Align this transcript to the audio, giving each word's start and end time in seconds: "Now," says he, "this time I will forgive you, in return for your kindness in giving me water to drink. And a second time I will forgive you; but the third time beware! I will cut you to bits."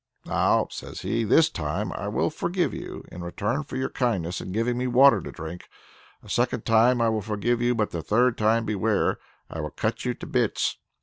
"Now," 0.25 0.65
says 0.71 1.01
he, 1.01 1.23
"this 1.23 1.47
time 1.51 1.91
I 1.93 2.07
will 2.07 2.31
forgive 2.31 2.73
you, 2.73 3.03
in 3.11 3.23
return 3.23 3.61
for 3.61 3.75
your 3.77 3.91
kindness 3.91 4.41
in 4.41 4.51
giving 4.51 4.75
me 4.75 4.87
water 4.87 5.21
to 5.21 5.31
drink. 5.31 5.69
And 6.21 6.27
a 6.27 6.33
second 6.33 6.65
time 6.65 6.99
I 6.99 7.09
will 7.09 7.21
forgive 7.21 7.61
you; 7.61 7.75
but 7.75 7.91
the 7.91 8.01
third 8.01 8.35
time 8.35 8.65
beware! 8.65 9.19
I 9.47 9.59
will 9.61 9.69
cut 9.69 10.03
you 10.03 10.15
to 10.15 10.25
bits." 10.25 10.79